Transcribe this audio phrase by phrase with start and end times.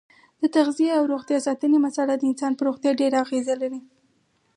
[0.41, 3.79] د تغذیې او روغتیا ساتنې مساله د انسان په روغتیا ډېره اغیزه لري.